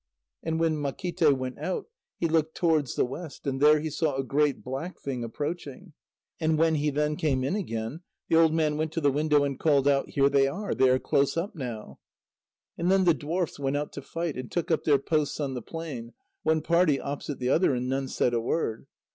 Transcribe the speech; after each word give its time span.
And 0.41 0.59
when 0.59 0.77
Makíte 0.77 1.31
went 1.37 1.59
out, 1.59 1.85
he 2.17 2.27
looked 2.27 2.55
towards 2.57 2.95
the 2.95 3.05
west, 3.05 3.45
and 3.45 3.61
there 3.61 3.79
he 3.79 3.91
saw 3.91 4.15
a 4.15 4.23
great 4.23 4.63
black 4.63 4.99
thing 4.99 5.23
approaching, 5.23 5.93
and 6.39 6.57
when 6.57 6.73
he 6.73 6.89
then 6.89 7.15
came 7.15 7.43
in 7.43 7.55
again, 7.55 7.99
the 8.27 8.35
old 8.35 8.51
man 8.51 8.77
went 8.77 8.91
to 8.93 8.99
the 9.01 9.11
window 9.11 9.43
and 9.43 9.59
called 9.59 9.87
out: 9.87 10.09
"Here 10.09 10.27
they 10.27 10.47
are; 10.47 10.73
they 10.73 10.89
are 10.89 10.97
close 10.97 11.37
up 11.37 11.53
now." 11.55 11.99
And 12.79 12.89
then 12.89 13.03
the 13.03 13.13
dwarfs 13.13 13.59
went 13.59 13.77
out 13.77 13.93
to 13.93 14.01
fight, 14.01 14.35
and 14.37 14.51
took 14.51 14.71
up 14.71 14.85
their 14.85 14.97
posts 14.97 15.39
on 15.39 15.53
the 15.53 15.61
plain, 15.61 16.13
one 16.41 16.61
party 16.63 16.99
opposite 16.99 17.37
the 17.37 17.49
other, 17.49 17.75
and 17.75 17.87
none 17.87 18.07
said 18.07 18.33
a 18.33 18.41
word. 18.41 18.87